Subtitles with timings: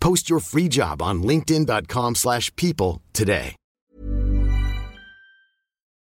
[0.00, 3.54] Post your free job on linkedin.com slash people today.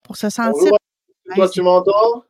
[0.02, 0.52] Pour se sentir.
[0.54, 0.78] Bonjour,
[1.34, 2.22] toi, tu m'entends?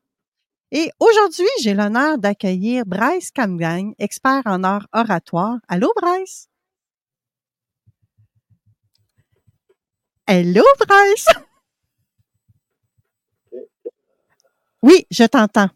[0.73, 5.59] Et aujourd'hui, j'ai l'honneur d'accueillir Bryce Camgagne, expert en art oratoire.
[5.69, 6.49] Allô, Bryce?
[10.27, 11.27] Hello, Bryce?
[14.83, 15.71] Oui, je t'entends.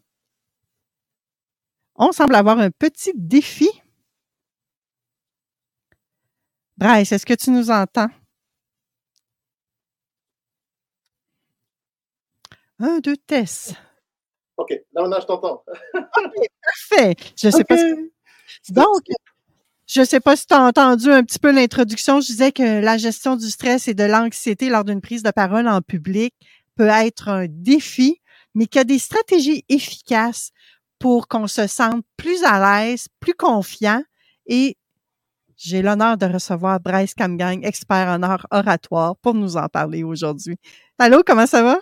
[1.95, 3.69] On semble avoir un petit défi.
[6.81, 8.09] Bryce, est-ce que tu nous entends?
[12.79, 13.75] Un, deux tests.
[14.57, 15.63] OK, là maintenant je t'entends.
[15.93, 17.15] OK, parfait.
[17.39, 18.11] Je sais pas si...
[18.69, 19.03] Donc,
[19.85, 22.19] je ne sais pas si tu as entendu un petit peu l'introduction.
[22.19, 25.67] Je disais que la gestion du stress et de l'anxiété lors d'une prise de parole
[25.67, 26.33] en public
[26.75, 28.19] peut être un défi,
[28.55, 30.49] mais qu'il y a des stratégies efficaces
[30.97, 34.01] pour qu'on se sente plus à l'aise, plus confiant.
[34.47, 34.77] Et
[35.63, 40.57] j'ai l'honneur de recevoir Bryce Camgang, expert en art oratoire, pour nous en parler aujourd'hui.
[40.97, 41.79] Allô, comment ça va?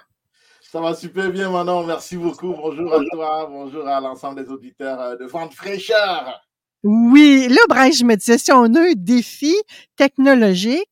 [0.62, 1.86] Ça va super bien, Manon.
[1.86, 2.54] Merci beaucoup.
[2.54, 3.48] Bonjour à toi.
[3.50, 6.42] Bonjour à l'ensemble des auditeurs euh, de Vente Fraîcheur.
[6.84, 9.56] Oui, là, Bryce, je me disais, si on a un défi
[9.96, 10.90] technologique,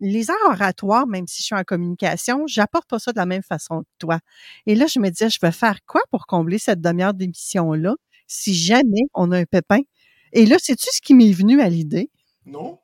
[0.00, 3.42] les arts oratoires, même si je suis en communication, j'apporte pas ça de la même
[3.44, 4.18] façon que toi.
[4.66, 7.94] Et là, je me disais, je vais faire quoi pour combler cette demi-heure d'émission-là
[8.26, 9.80] si jamais on a un pépin?
[10.32, 12.10] Et là, sais-tu ce qui m'est venu à l'idée?
[12.46, 12.78] Non?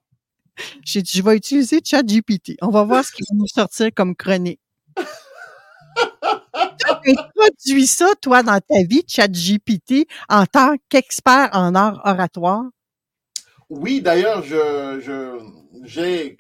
[0.85, 2.57] J'ai dit, je vais utiliser ChatGPT.
[2.61, 4.61] On va voir ce qui va nous sortir comme chronique.
[7.03, 12.65] Tu introduis ça, toi, dans ta vie, ChatGPT, en tant qu'expert en art oratoire?
[13.71, 15.39] Oui, d'ailleurs, je, je,
[15.85, 16.37] j'ai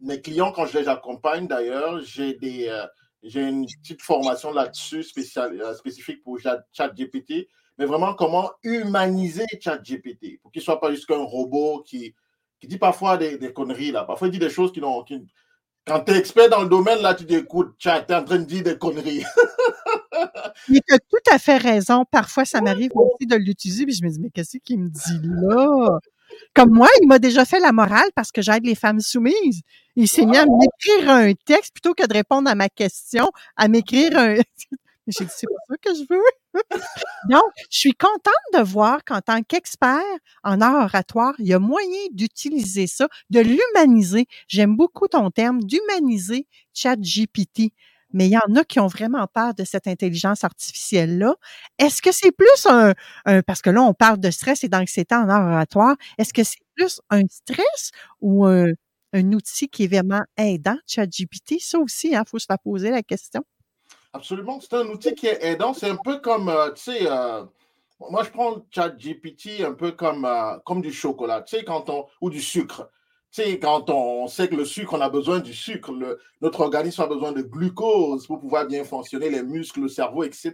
[0.00, 2.86] mes clients, quand je les accompagne, d'ailleurs, j'ai des, euh,
[3.22, 6.38] j'ai une petite formation là-dessus spéciale, euh, spécifique pour
[6.72, 12.14] ChatGPT, mais vraiment comment humaniser ChatGPT pour qu'il soit pas juste un robot qui,
[12.60, 14.04] qui dit parfois des, des, conneries là.
[14.04, 15.26] Parfois, il dit des choses qui n'ont, qui,
[15.86, 18.38] quand tu es expert dans le domaine, là, tu dis, écoute, tu es en train
[18.38, 19.22] de dire des conneries.
[20.68, 22.04] Mais tu as tout à fait raison.
[22.10, 25.20] Parfois, ça m'arrive aussi de l'utiliser, puis je me dis, mais qu'est-ce qu'il me dit
[25.22, 26.00] là?
[26.54, 29.60] Comme moi, il m'a déjà fait la morale parce que j'aide les femmes soumises.
[29.94, 33.68] Il s'est mis à m'écrire un texte plutôt que de répondre à ma question, à
[33.68, 34.36] m'écrire un.
[35.06, 36.22] J'ai dit, c'est pas ça que je veux.
[37.30, 40.00] Donc, je suis contente de voir qu'en tant qu'expert
[40.42, 44.26] en art oratoire, il y a moyen d'utiliser ça, de l'humaniser.
[44.48, 47.72] J'aime beaucoup ton terme, d'humaniser ChatGPT.
[48.12, 51.34] Mais il y en a qui ont vraiment peur de cette intelligence artificielle-là.
[51.78, 52.94] Est-ce que c'est plus un,
[53.42, 56.60] parce que là, on parle de stress et d'anxiété en art oratoire, est-ce que c'est
[56.76, 58.66] plus un stress ou un,
[59.12, 61.56] un outil qui est vraiment aidant, ChatGPT?
[61.60, 63.44] Ça aussi, il hein, faut se faire poser la question.
[64.16, 64.60] Absolument.
[64.60, 65.74] C'est un outil qui est aidant.
[65.74, 67.44] C'est un peu comme, euh, tu sais, euh,
[68.10, 72.06] Moi, je prends ChatGPT un peu comme, euh, comme du chocolat, tu sais, quand on,
[72.20, 72.90] ou du sucre.
[73.32, 76.60] Tu sais, quand on sait que le sucre, on a besoin du sucre, le, notre
[76.60, 80.52] organisme a besoin de glucose pour pouvoir bien fonctionner, les muscles, le cerveau, etc.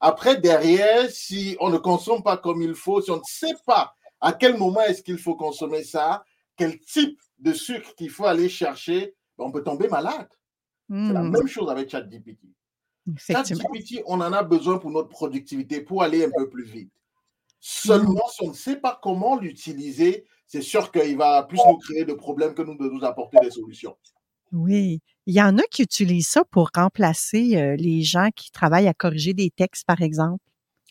[0.00, 3.94] Après, derrière, si on ne consomme pas comme il faut, si on ne sait pas
[4.20, 6.24] à quel moment est-ce qu'il faut consommer ça,
[6.56, 10.28] quel type de sucre qu'il faut aller chercher, ben, on peut tomber malade.
[10.88, 11.30] C'est la Hmm.
[11.30, 12.40] même chose avec ChatGPT.
[13.16, 16.92] ChatGPT, on en a besoin pour notre productivité, pour aller un peu plus vite.
[17.60, 22.04] Seulement, si on ne sait pas comment l'utiliser, c'est sûr qu'il va plus nous créer
[22.04, 23.96] de problèmes que nous de nous apporter des solutions.
[24.52, 25.00] Oui.
[25.26, 28.94] Il y en a qui utilisent ça pour remplacer euh, les gens qui travaillent à
[28.94, 30.42] corriger des textes, par exemple.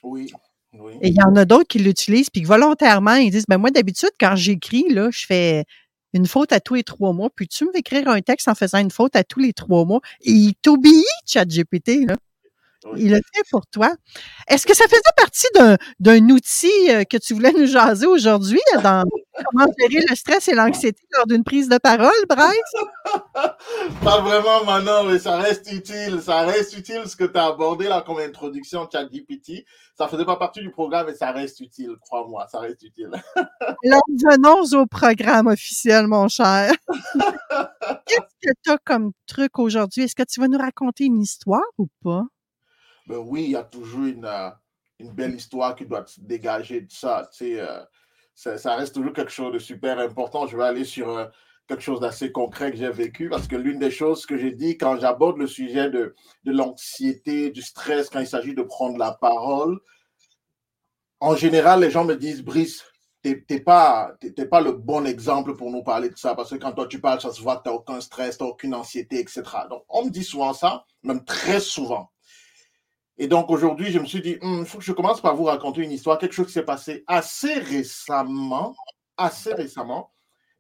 [0.03, 0.31] Oui,
[0.73, 0.94] oui.
[1.01, 4.11] Et il y en a d'autres qui l'utilisent, puis volontairement, ils disent, ben moi, d'habitude,
[4.19, 5.65] quand j'écris, là, je fais
[6.13, 8.79] une faute à tous les trois mois, puis tu me écrire un texte en faisant
[8.79, 10.01] une faute à tous les trois mois.
[10.21, 12.15] Et il t'obéit, ChatGPT, là.
[12.85, 13.01] Oui.
[13.03, 13.93] Il le fait pour toi.
[14.47, 15.47] Est-ce que ça faisait partie
[15.99, 19.03] d'un, outil euh, que tu voulais nous jaser aujourd'hui euh, dans
[19.45, 22.53] comment gérer le stress et l'anxiété lors d'une prise de parole, Bryce?
[24.03, 26.21] Pas vraiment maintenant, mais ça reste utile.
[26.21, 29.65] Ça reste utile ce que tu as abordé là comme introduction ChatGPT.
[29.97, 33.11] Ça faisait pas partie du programme, mais ça reste utile, crois-moi, ça reste utile.
[33.85, 36.71] Alors, venons au programme officiel, mon cher.
[38.05, 40.03] Qu'est-ce que tu as comme truc aujourd'hui?
[40.03, 42.23] Est-ce que tu vas nous raconter une histoire ou pas?
[43.09, 44.51] Ben oui, il y a toujours une, euh,
[45.00, 47.27] une belle histoire qui doit se dégager de ça.
[47.31, 47.79] Tu sais, euh,
[48.35, 50.45] ça, reste toujours quelque chose de super important.
[50.45, 51.25] Je vais aller sur euh,
[51.67, 54.77] quelque chose d'assez concret que j'ai vécu parce que l'une des choses que j'ai dit
[54.77, 59.13] quand j'aborde le sujet de, de l'anxiété, du stress, quand il s'agit de prendre la
[59.13, 59.79] parole,
[61.19, 62.83] en général, les gens me disent, Brice,
[63.23, 64.13] t'es pas,
[64.51, 67.21] pas le bon exemple pour nous parler de ça parce que quand toi tu parles,
[67.21, 69.41] ça se voit que tu n'as aucun stress, tu n'as aucune anxiété, etc.
[69.67, 72.11] Donc, on me dit souvent ça, même très souvent.
[73.21, 75.81] Et donc aujourd'hui, je me suis dit, il faut que je commence par vous raconter
[75.81, 78.75] une histoire, quelque chose qui s'est passé assez récemment,
[79.18, 80.13] assez récemment,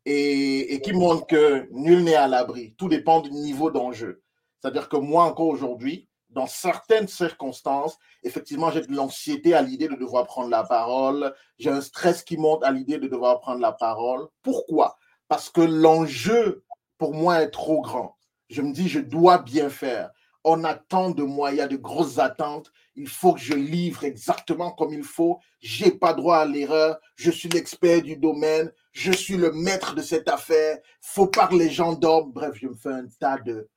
[0.05, 2.75] et, et qui montre que nul n'est à l'abri.
[2.77, 4.21] Tout dépend du niveau d'enjeu.
[4.59, 9.95] C'est-à-dire que moi, encore aujourd'hui, dans certaines circonstances, effectivement, j'ai de l'anxiété à l'idée de
[9.95, 11.33] devoir prendre la parole.
[11.57, 14.27] J'ai un stress qui monte à l'idée de devoir prendre la parole.
[14.43, 14.97] Pourquoi?
[15.29, 16.65] Parce que l'enjeu,
[16.97, 18.17] pour moi, est trop grand.
[18.49, 20.11] Je me dis, je dois bien faire
[20.49, 24.03] on attend de moi, il y a de grosses attentes, il faut que je livre
[24.03, 29.11] exactement comme il faut, j'ai pas droit à l'erreur, je suis l'expert du domaine, je
[29.11, 32.75] suis le maître de cette affaire, faut pas que les gens dorment, bref, je me
[32.75, 33.69] fais un tas de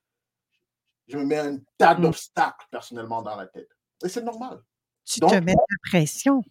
[1.07, 3.69] je me mets un tas d'obstacles personnellement dans la tête.
[4.03, 4.61] Et c'est normal.
[5.05, 6.41] Tu Donc, te mets la pression.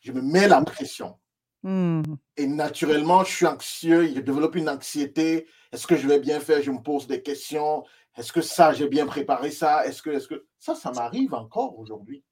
[0.00, 1.18] Je me mets la pression.
[1.62, 2.02] Hmm.
[2.36, 5.48] Et naturellement, je suis anxieux, je développe une anxiété.
[5.72, 6.62] Est-ce que je vais bien faire?
[6.62, 7.84] Je me pose des questions.
[8.16, 9.86] Est-ce que ça, j'ai bien préparé ça?
[9.86, 12.24] Est-ce que, est-ce que ça, ça m'arrive encore aujourd'hui?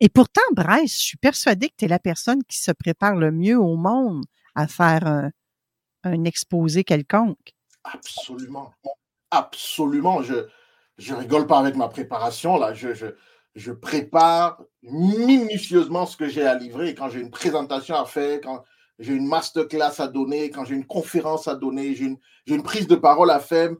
[0.00, 3.32] Et pourtant, Bryce, je suis persuadée que tu es la personne qui se prépare le
[3.32, 4.24] mieux au monde
[4.54, 5.30] à faire un,
[6.04, 7.54] un exposé quelconque.
[7.84, 8.72] Absolument.
[9.30, 10.22] Absolument.
[10.22, 10.46] Je,
[10.98, 12.58] je rigole pas avec ma préparation.
[12.58, 12.74] Là.
[12.74, 13.06] Je, je,
[13.54, 16.94] je prépare minutieusement ce que j'ai à livrer.
[16.94, 18.64] Quand j'ai une présentation à faire, quand
[18.98, 22.62] j'ai une masterclass à donner, quand j'ai une conférence à donner, j'ai une, j'ai une
[22.62, 23.70] prise de parole à faire,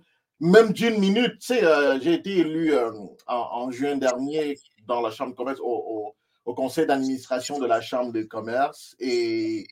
[0.40, 1.38] même d'une minute.
[1.40, 2.90] Tu sais, euh, j'ai été élu euh,
[3.26, 6.14] en, juin dernier dans la Chambre de commerce, au,
[6.54, 8.94] conseil d'administration de la Chambre de commerce.
[9.00, 9.66] Et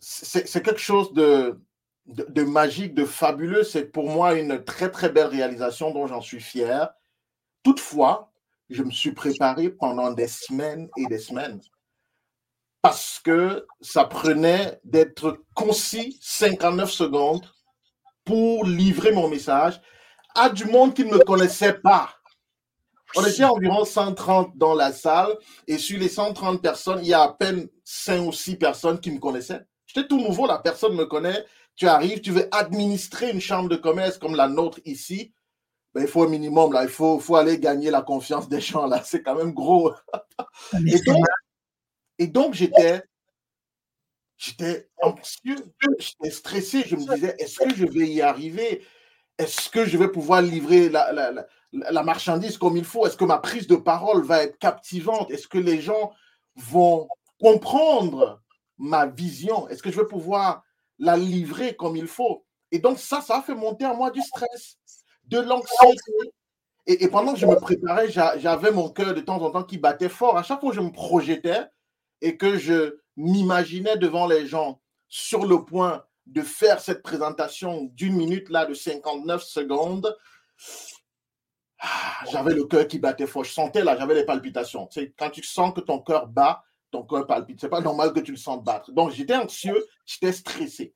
[0.00, 1.60] c'est c'est quelque chose de,
[2.06, 3.64] de, de magique, de fabuleux.
[3.64, 6.92] C'est pour moi une très, très belle réalisation dont j'en suis fier.
[7.62, 8.32] Toutefois,
[8.70, 11.60] je me suis préparé pendant des semaines et des semaines
[12.84, 17.50] parce que ça prenait d'être concis 59 secondes
[18.24, 19.80] pour livrer mon message
[20.34, 22.10] à du monde qui ne me connaissait pas.
[23.16, 25.36] On était environ 130 dans la salle
[25.68, 29.12] et sur les 130 personnes, il y a à peine 5 ou 6 personnes qui
[29.12, 29.64] me connaissaient.
[29.86, 31.44] J'étais tout nouveau, la personne me connaît.
[31.76, 35.32] Tu arrives, tu veux administrer une chambre de commerce comme la nôtre ici.
[35.92, 36.82] Ben, il faut un minimum, là.
[36.82, 39.00] Il faut, faut aller gagner la confiance des gens, là.
[39.04, 39.92] C'est quand même gros.
[40.86, 41.24] et donc,
[42.18, 43.02] et donc j'étais,
[44.44, 45.56] j'étais anxieux,
[45.98, 46.82] j'étais stressé.
[46.86, 48.84] Je me disais, est-ce que je vais y arriver?
[49.38, 53.06] Est-ce que je vais pouvoir livrer la, la, la, la marchandise comme il faut?
[53.06, 55.30] Est-ce que ma prise de parole va être captivante?
[55.30, 56.12] Est-ce que les gens
[56.56, 57.08] vont
[57.40, 58.42] comprendre
[58.78, 59.68] ma vision?
[59.68, 60.62] Est-ce que je vais pouvoir
[60.98, 62.44] la livrer comme il faut?
[62.70, 64.78] Et donc, ça, ça a fait monter en moi du stress,
[65.24, 66.12] de l'anxiété.
[66.86, 69.78] Et, et, pendant que je me préparais, j'avais mon cœur de temps en temps qui
[69.78, 70.36] battait fort.
[70.36, 71.62] À chaque fois que je me projetais
[72.20, 78.16] et que je m'imaginais devant les gens sur le point de faire cette présentation d'une
[78.16, 80.16] minute là de 59 secondes,
[81.80, 83.44] ah, j'avais le cœur qui battait fort.
[83.44, 84.88] Je sentais là, j'avais les palpitations.
[84.90, 87.60] C'est quand tu sens que ton cœur bat, ton cœur palpite.
[87.60, 88.92] C'est pas normal que tu le sentes battre.
[88.92, 90.94] Donc j'étais anxieux, j'étais stressé.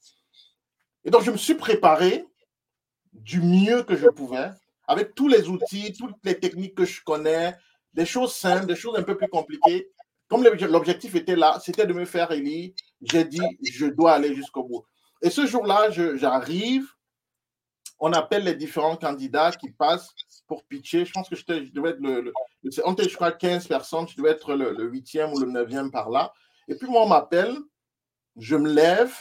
[1.05, 2.25] Et donc je me suis préparé
[3.13, 4.51] du mieux que je pouvais,
[4.87, 7.55] avec tous les outils, toutes les techniques que je connais,
[7.93, 9.91] des choses simples, des choses un peu plus compliquées.
[10.29, 14.65] Comme l'objectif était là, c'était de me faire élire, j'ai dit, je dois aller jusqu'au
[14.65, 14.85] bout.
[15.23, 16.87] Et ce jour-là, j'arrive,
[17.99, 20.15] on appelle les différents candidats qui passent
[20.47, 21.05] pour pitcher.
[21.05, 22.33] Je pense que je, devais être le,
[22.85, 26.33] on je crois, 15 personnes, je devais être le, huitième ou le neuvième par là.
[26.69, 27.57] Et puis moi, on m'appelle,
[28.37, 29.15] je me lève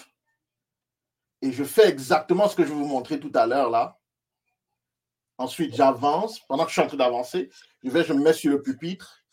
[1.42, 3.98] et je fais exactement ce que je vais vous montrer tout à l'heure là.
[5.40, 6.40] Ensuite, j'avance.
[6.48, 7.50] Pendant que je suis en train d'avancer,
[7.84, 9.24] je vais, je me mets sur le pupitre.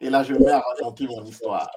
[0.00, 1.68] Et là, je me mets à raconter mon histoire.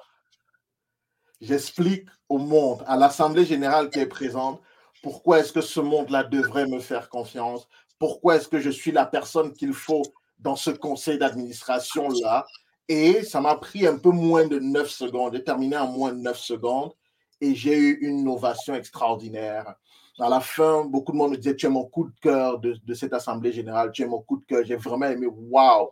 [1.40, 4.60] J'explique au monde, à l'Assemblée générale qui est présente,
[5.02, 9.06] pourquoi est-ce que ce monde-là devrait me faire confiance, pourquoi est-ce que je suis la
[9.06, 10.02] personne qu'il faut
[10.38, 12.46] dans ce conseil d'administration-là?
[12.88, 16.18] Et ça m'a pris un peu moins de 9 secondes, j'ai terminé en moins de
[16.18, 16.92] 9 secondes,
[17.40, 19.74] et j'ai eu une innovation extraordinaire.
[20.20, 22.76] À la fin, beaucoup de monde me disait, tu es mon coup de cœur de,
[22.84, 25.88] de cette Assemblée générale, tu es mon coup de cœur, j'ai vraiment aimé, waouh!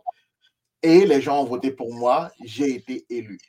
[0.83, 3.39] Et les gens ont voté pour moi, j'ai été élu.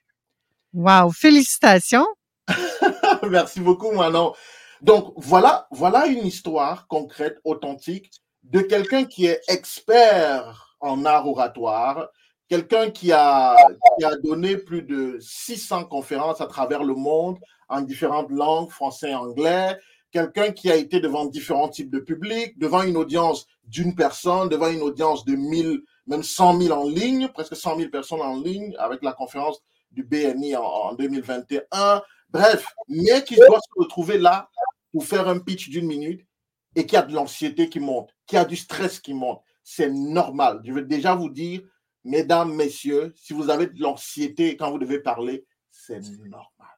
[0.75, 2.07] Wow, félicitations.
[3.29, 4.35] Merci beaucoup, Manon.
[4.81, 8.11] Donc, voilà, voilà une histoire concrète, authentique,
[8.43, 12.09] de quelqu'un qui est expert en art oratoire,
[12.49, 13.57] quelqu'un qui a,
[13.99, 19.11] qui a donné plus de 600 conférences à travers le monde en différentes langues, français
[19.11, 19.79] et anglais,
[20.11, 24.69] quelqu'un qui a été devant différents types de publics, devant une audience d'une personne, devant
[24.69, 28.75] une audience de 1000, même 100 000 en ligne, presque 100 000 personnes en ligne
[28.79, 32.03] avec la conférence du BNI en, 2021.
[32.31, 34.51] Bref, mais qui doit se retrouver là
[34.93, 36.27] pour faire un pitch d'une minute
[36.75, 39.43] et qui a de l'anxiété qui monte, qui a du stress qui monte.
[39.63, 40.61] C'est normal.
[40.65, 41.63] Je veux déjà vous dire,
[42.05, 46.69] mesdames, messieurs, si vous avez de l'anxiété quand vous devez parler, c'est normal.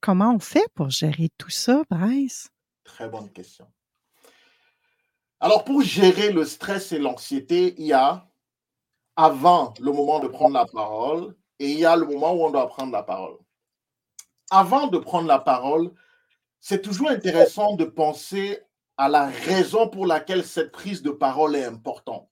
[0.00, 2.48] Comment on fait pour gérer tout ça, Bryce?
[2.84, 3.66] Très bonne question.
[5.40, 8.26] Alors, pour gérer le stress et l'anxiété, il y a
[9.16, 12.50] avant le moment de prendre la parole et il y a le moment où on
[12.50, 13.36] doit prendre la parole.
[14.50, 15.92] Avant de prendre la parole,
[16.60, 18.60] c'est toujours intéressant de penser
[18.96, 22.30] à la raison pour laquelle cette prise de parole est importante,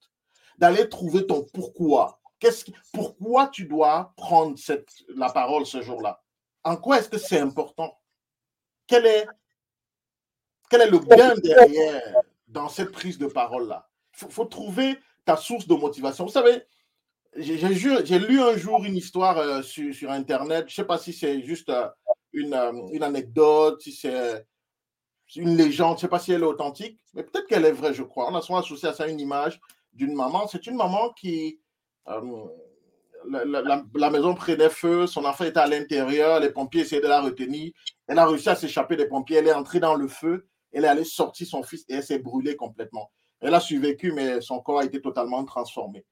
[0.59, 2.21] d'aller trouver ton pourquoi.
[2.39, 6.23] Qu'est-ce pourquoi tu dois prendre cette, la parole ce jour-là?
[6.63, 7.99] En quoi est-ce que c'est important?
[8.87, 9.27] Quel est,
[10.71, 12.23] quel est le gain derrière?
[12.55, 13.89] Dans cette prise de parole-là
[14.23, 16.25] Il faut trouver ta source de motivation.
[16.25, 16.63] Vous savez,
[17.37, 20.67] j'ai lu un jour une histoire euh, sur, Internet.
[20.69, 21.89] Je ne sais pas si c'est juste euh,
[22.33, 24.47] une, euh, une, anecdote, si c'est
[25.37, 25.93] une légende.
[25.93, 28.31] Je ne sais pas si elle est authentique, mais peut-être qu'elle est vraie, je crois.
[28.31, 29.61] On a souvent associé à ça une image
[29.93, 30.47] d'une maman.
[30.47, 31.61] C'est une maman qui.
[33.27, 37.23] La, la, maison prenait feu, son enfant était à l'intérieur, les pompiers essayaient de la
[37.23, 37.73] retenir.
[38.07, 40.89] Elle a réussi à s'échapper des pompiers, elle est entrée dans le feu, elle est
[40.89, 43.11] allée sortir son fils et elle s'est brûlée complètement.
[43.41, 46.05] Elle a survécu, mais son corps a été totalement transformé.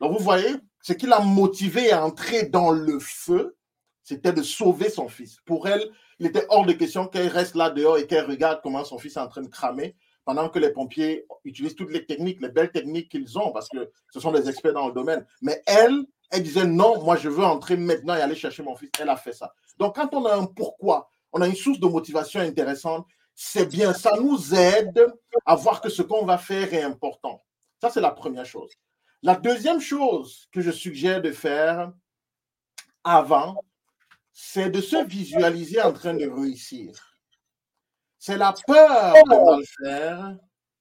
[0.00, 3.56] Donc, vous voyez, ce qui l'a motivé à entrer dans le feu,
[4.02, 5.36] c'était de sauver son fils.
[5.44, 8.84] Pour elle, il était hors de question qu'elle reste là dehors et qu'elle regarde comment
[8.84, 12.40] son fils est en train de cramer pendant que les pompiers utilisent toutes les techniques,
[12.40, 15.26] les belles techniques qu'ils ont, parce que ce sont des experts dans le domaine.
[15.40, 18.90] Mais elle, elle disait non, moi je veux entrer maintenant et aller chercher mon fils.
[19.00, 19.54] Elle a fait ça.
[19.78, 23.06] Donc quand on a un pourquoi, on a une source de motivation intéressante,
[23.40, 25.14] c'est bien, ça nous aide
[25.46, 27.44] à voir que ce qu'on va faire est important.
[27.80, 28.72] Ça, c'est la première chose.
[29.22, 31.92] La deuxième chose que je suggère de faire
[33.04, 33.62] avant,
[34.32, 37.16] c'est de se visualiser en train de réussir.
[38.18, 40.36] C'est la peur de mal faire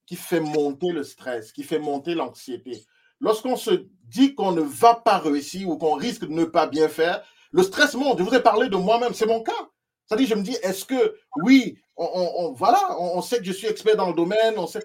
[0.07, 2.83] qui fait monter le stress, qui fait monter l'anxiété.
[3.19, 6.89] Lorsqu'on se dit qu'on ne va pas réussir ou qu'on risque de ne pas bien
[6.89, 8.17] faire, le stress monte.
[8.17, 9.69] Je vous ai parlé de moi-même, c'est mon cas.
[10.07, 13.95] C'est-à-dire, je me dis, est-ce que, oui, on, voilà, on, sait que je suis expert
[13.95, 14.83] dans le domaine, on sait,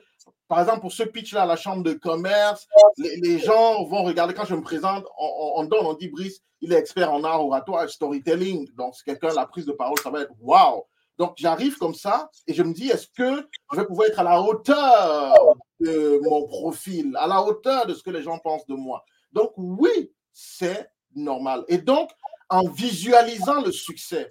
[0.49, 2.67] par exemple, pour ce pitch-là à la chambre de commerce,
[2.99, 6.79] les, gens vont regarder quand je me présente, on, donne, on dit Brice, il est
[6.79, 8.69] expert en art oratoire, storytelling.
[8.75, 10.85] Donc, c'est quelqu'un, la prise de parole, ça va être waouh.
[11.19, 14.25] Donc, j'arrive comme ça et je me dis, est-ce que je vais pouvoir être à
[14.25, 15.35] la hauteur
[15.81, 19.05] de mon profil, à la hauteur de ce que les gens pensent de moi?
[19.33, 21.65] Donc, oui, c'est normal.
[21.69, 22.11] Et donc,
[22.49, 24.29] en visualisant le succès,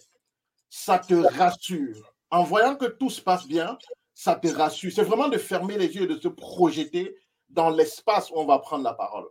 [0.70, 2.11] ça te rassure.
[2.32, 3.78] En voyant que tout se passe bien,
[4.14, 4.92] ça te rassure.
[4.94, 7.16] C'est vraiment de fermer les yeux et de se projeter
[7.50, 9.28] dans l'espace où on va prendre la parole.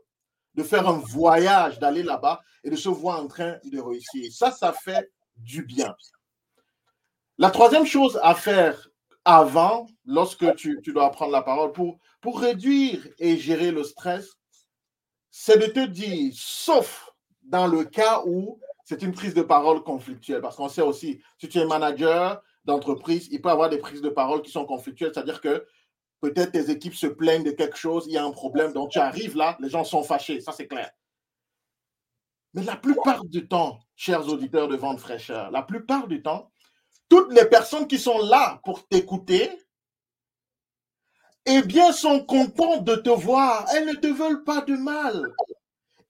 [0.54, 4.30] De faire un voyage, d'aller là-bas et de se voir en train de réussir.
[4.32, 5.94] Ça, ça fait du bien.
[7.38, 8.90] La troisième chose à faire
[9.24, 14.36] avant, lorsque tu, tu dois prendre la parole, pour, pour réduire et gérer le stress,
[15.30, 17.10] c'est de te dire, sauf
[17.42, 21.48] dans le cas où c'est une prise de parole conflictuelle, parce qu'on sait aussi, si
[21.48, 25.12] tu es manager d'entreprise, il peut y avoir des prises de parole qui sont conflictuelles,
[25.14, 25.66] c'est-à-dire que
[26.20, 28.98] peut-être tes équipes se plaignent de quelque chose, il y a un problème, donc tu
[28.98, 30.90] arrives là, les gens sont fâchés, ça c'est clair.
[32.54, 36.50] Mais la plupart du temps, chers auditeurs de Vente Fraîcheur, la plupart du temps,
[37.08, 39.50] toutes les personnes qui sont là pour t'écouter,
[41.46, 43.66] eh bien, sont contentes de te voir.
[43.74, 45.26] Elles ne te veulent pas de mal.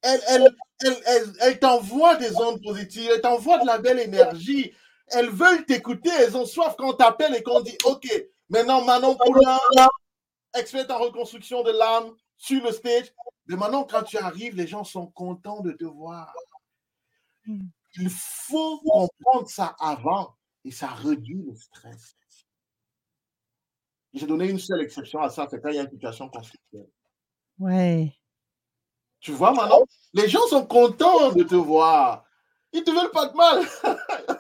[0.03, 0.49] Elles, elles,
[1.07, 4.73] elles, elles, t'envoient des ondes positives, elles t'envoient de la belle énergie.
[5.13, 8.07] Elles veulent t'écouter, elles ont soif quand on t'appelle et qu'on dit OK,
[8.49, 9.59] maintenant Manon Poulain,
[10.55, 13.13] expert en reconstruction de l'âme, sur le stage.
[13.47, 16.33] Mais maintenant, quand tu arrives, les gens sont contents de te voir.
[17.47, 22.17] Il faut comprendre ça avant et ça réduit le stress.
[24.13, 26.89] J'ai donné une seule exception à ça, c'est quand il y a une situation conflictuelle.
[27.59, 28.13] Ouais.
[29.21, 32.25] Tu vois maintenant, les gens sont contents de te voir.
[32.73, 33.65] Ils te veulent pas de mal.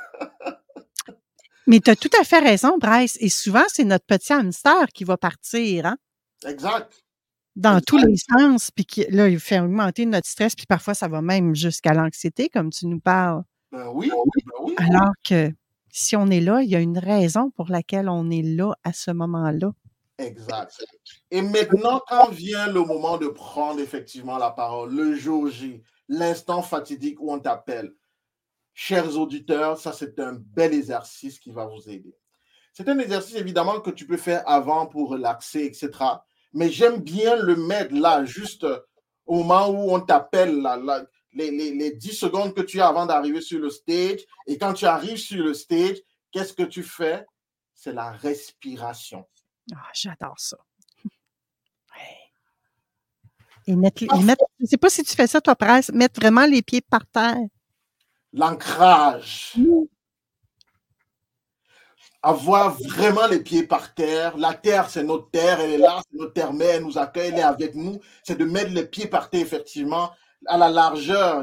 [1.67, 3.17] Mais tu as tout à fait raison, Bryce.
[3.21, 5.87] Et souvent, c'est notre petit hamster qui va partir.
[5.87, 5.97] Hein?
[6.47, 6.93] Exact.
[7.57, 7.87] Dans Exact.
[7.87, 8.71] tous les sens.
[8.71, 10.55] Puis qui- là, il fait augmenter notre stress.
[10.55, 13.43] Puis parfois, ça va même jusqu'à l'anxiété, comme tu nous parles.
[13.73, 14.75] Ben oui, ben oui.
[14.79, 15.50] Alors que
[15.90, 18.93] si on est là, il y a une raison pour laquelle on est là à
[18.93, 19.71] ce moment-là.
[20.19, 20.83] Exact.
[21.31, 26.62] Et maintenant, quand vient le moment de prendre effectivement la parole, le jour J, l'instant
[26.62, 27.93] fatidique où on t'appelle,
[28.75, 32.15] chers auditeurs, ça c'est un bel exercice qui va vous aider.
[32.73, 35.91] C'est un exercice évidemment que tu peux faire avant pour relaxer, etc.
[36.53, 38.67] Mais j'aime bien le mettre là, juste
[39.27, 42.89] au moment où on t'appelle, là, là, les, les, les 10 secondes que tu as
[42.89, 44.21] avant d'arriver sur le stage.
[44.47, 45.99] Et quand tu arrives sur le stage,
[46.33, 47.25] qu'est-ce que tu fais?
[47.75, 49.25] C'est la respiration.
[49.75, 50.57] Ah, j'adore ça.
[51.05, 52.33] Ouais.
[53.67, 56.21] Et mettre, et mettre- je ne sais pas si tu fais ça, toi, Presse, mettre
[56.21, 57.37] vraiment les pieds par terre.
[58.33, 59.57] L'ancrage.
[62.23, 64.37] Avoir vraiment les pieds par terre.
[64.37, 65.61] La terre, c'est notre terre.
[65.61, 66.76] Elle est là, c'est notre terre-mère.
[66.76, 67.99] Elle nous accueille, elle est avec nous.
[68.23, 70.11] C'est de mettre les pieds par terre, effectivement,
[70.47, 71.43] à la largeur.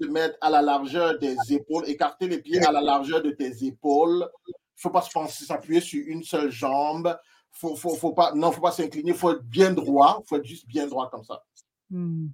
[0.00, 1.88] De mettre à la largeur des épaules.
[1.88, 4.28] Écarter les pieds à la largeur de tes épaules.
[4.48, 7.16] Il ne faut pas se penser s'appuyer sur une seule jambe.
[7.52, 9.12] Faut, faut, faut pas, non, faut pas s'incliner.
[9.12, 10.20] Il faut être bien droit.
[10.22, 11.42] Il faut être juste bien droit comme ça.
[11.88, 12.26] Hmm.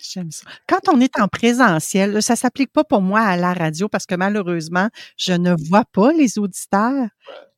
[0.00, 0.44] J'aime ça.
[0.68, 4.14] Quand on est en présentiel, ça s'applique pas pour moi à la radio parce que
[4.14, 7.08] malheureusement, je ne vois pas les auditeurs.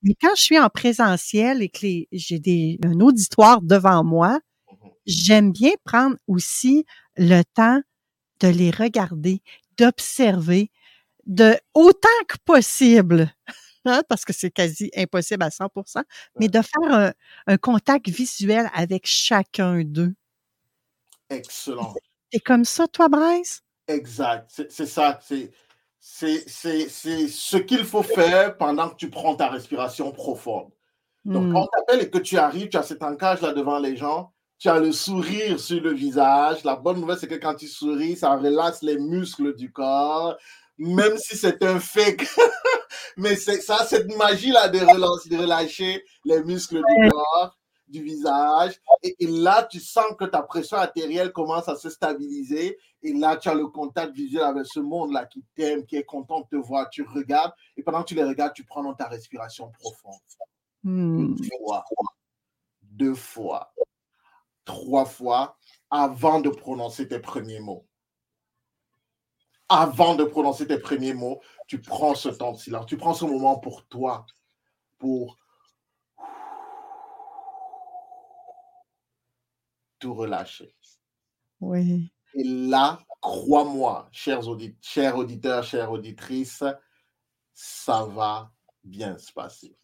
[0.03, 4.40] Mais quand je suis en présentiel et que j'ai un auditoire devant moi,
[5.07, 7.81] j'aime bien prendre aussi le temps
[8.40, 9.42] de les regarder,
[9.76, 10.70] d'observer,
[11.26, 13.31] de autant que possible,
[13.85, 16.03] hein, parce que c'est quasi impossible à 100%,
[16.38, 17.12] mais de faire un,
[17.46, 20.14] un contact visuel avec chacun d'eux.
[21.31, 21.94] Excellent.
[22.30, 23.62] T'es comme ça, toi, Bryce?
[23.88, 25.18] Exact, c'est ça.
[25.20, 25.50] C'est
[26.48, 30.70] ce qu'il faut faire pendant que tu prends ta respiration profonde.
[31.24, 31.52] Donc, Hmm.
[31.52, 34.32] quand on t'appelle et que tu arrives, tu as cet ancrage là devant les gens,
[34.58, 36.64] tu as le sourire sur le visage.
[36.64, 40.36] La bonne nouvelle, c'est que quand tu souris, ça relaxe les muscles du corps,
[40.78, 42.26] même si c'est un fake.
[43.16, 47.58] Mais c'est ça, cette magie là de, relancer, de relâcher les muscles du corps,
[47.90, 48.81] du visage.
[49.03, 52.79] Et, et là, tu sens que ta pression artérielle commence à se stabiliser.
[53.03, 56.40] Et là, tu as le contact visuel avec ce monde-là qui t'aime, qui est content
[56.40, 56.90] de te voir.
[56.90, 57.53] Tu regardes.
[57.76, 60.20] Et pendant que tu les regardes, tu prends dans ta respiration profonde.
[60.83, 61.20] Hmm.
[61.20, 61.85] Une fois,
[62.83, 63.72] deux fois,
[64.64, 65.57] trois fois
[65.90, 67.87] avant de prononcer tes premiers mots.
[69.68, 72.87] Avant de prononcer tes premiers mots, tu prends ce temps de silence.
[72.87, 74.26] Tu prends ce moment pour toi,
[74.98, 75.37] pour
[80.00, 80.74] tout relâcher.
[81.60, 82.12] Oui.
[82.34, 86.64] Et là, crois-moi, chers, audit chers auditeurs, chères auditrices,
[87.54, 88.50] ça va
[88.82, 89.76] bien se passer.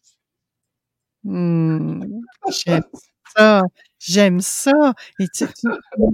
[1.23, 2.03] Hmm.
[2.49, 2.83] J'aime
[3.35, 3.61] ça.
[3.99, 4.93] J'aime ça.
[5.19, 5.67] Et tu, tu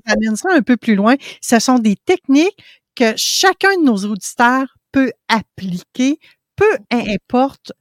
[0.05, 1.15] amènes ça un peu plus loin.
[1.41, 2.63] Ce sont des techniques
[2.95, 6.19] que chacun de nos auditeurs peut appliquer,
[6.55, 7.73] peu importe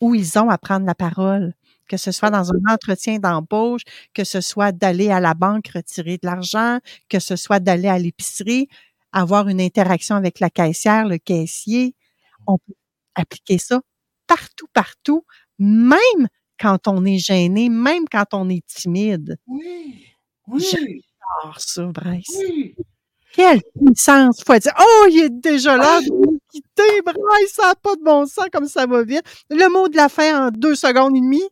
[0.00, 1.54] où ils ont à prendre la parole.
[1.88, 3.82] Que ce soit dans un entretien d'embauche,
[4.14, 7.98] que ce soit d'aller à la banque retirer de l'argent, que ce soit d'aller à
[7.98, 8.68] l'épicerie,
[9.12, 11.94] avoir une interaction avec la caissière, le caissier.
[12.46, 12.74] On peut
[13.14, 13.80] appliquer ça
[14.26, 15.24] partout, partout,
[15.58, 19.36] même quand on est gêné, même quand on est timide.
[19.46, 20.06] Oui,
[20.48, 22.26] oui, J'adore ça, Bryce.
[22.48, 22.74] oui.
[23.32, 24.42] Quelle puissance!
[24.46, 26.08] Faut dire, oh, il est déjà là, qui
[26.58, 29.24] Écoutez, Bryce, ça n'a pas de bon sens comme ça va vite.
[29.50, 31.46] Le mot de la fin en deux secondes et demie.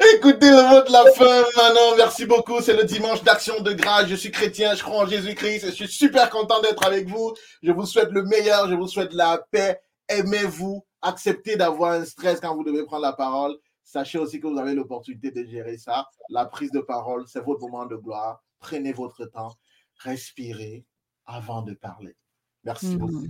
[0.00, 1.96] Écoutez le mot de la fin, Manon.
[1.96, 2.60] Merci beaucoup.
[2.60, 4.06] C'est le dimanche d'action de grâce.
[4.08, 7.32] Je suis chrétien, je crois en Jésus-Christ et je suis super content d'être avec vous.
[7.62, 9.80] Je vous souhaite le meilleur, je vous souhaite la paix.
[10.08, 13.56] Aimez-vous, acceptez d'avoir un stress quand vous devez prendre la parole.
[13.84, 16.06] Sachez aussi que vous avez l'opportunité de gérer ça.
[16.28, 18.42] La prise de parole, c'est votre moment de gloire.
[18.58, 19.54] Prenez votre temps,
[19.98, 20.84] respirez
[21.26, 22.16] avant de parler.
[22.64, 22.98] Merci Mhm.
[22.98, 23.26] beaucoup.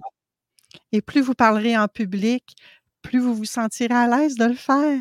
[0.92, 2.56] Et plus vous parlerez en public,
[3.02, 5.00] plus vous vous sentirez à l'aise de le faire.